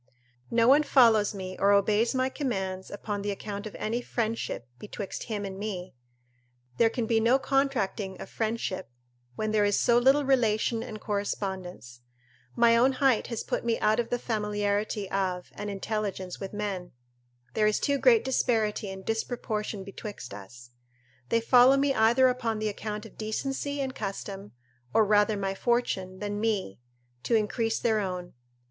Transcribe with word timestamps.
No 0.49 0.67
one 0.67 0.81
follows 0.81 1.35
me 1.35 1.55
or 1.59 1.71
obeys 1.71 2.15
my 2.15 2.27
commands 2.27 2.89
upon 2.89 3.21
the 3.21 3.29
account 3.29 3.67
of 3.67 3.75
any 3.75 4.01
friendship, 4.01 4.67
betwixt 4.79 5.25
him 5.25 5.45
and 5.45 5.59
me; 5.59 5.93
there 6.77 6.89
can 6.89 7.05
be 7.05 7.19
no 7.19 7.37
contracting 7.37 8.19
of 8.19 8.27
friendship 8.27 8.89
where 9.35 9.47
there 9.49 9.63
is 9.63 9.79
so 9.79 9.99
little 9.99 10.25
relation 10.25 10.81
and 10.81 10.99
correspondence: 10.99 12.01
my 12.55 12.75
own 12.75 12.93
height 12.93 13.27
has 13.27 13.43
put 13.43 13.63
me 13.63 13.79
out 13.79 13.99
of 13.99 14.09
the 14.09 14.17
familiarity 14.17 15.07
of 15.11 15.51
and 15.53 15.69
intelligence 15.69 16.39
with 16.39 16.51
men; 16.51 16.93
there 17.53 17.67
is 17.67 17.79
too 17.79 17.99
great 17.99 18.25
disparity 18.25 18.89
and 18.89 19.05
disproportion 19.05 19.83
betwixt 19.83 20.33
us. 20.33 20.71
They 21.29 21.41
follow 21.41 21.77
me 21.77 21.93
either 21.93 22.27
upon 22.27 22.57
the 22.57 22.69
account 22.69 23.05
of 23.05 23.19
decency 23.19 23.79
and 23.79 23.93
custom; 23.93 24.53
or 24.95 25.05
rather 25.05 25.37
my 25.37 25.53
fortune, 25.53 26.17
than 26.17 26.41
me, 26.41 26.79
to 27.21 27.35
increase 27.35 27.77
their 27.77 27.99
own. 27.99 28.33